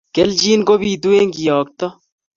Keljin 0.15 0.61
kobitu 0.67 1.07
eng 1.19 1.33
kiyokte 1.35 1.85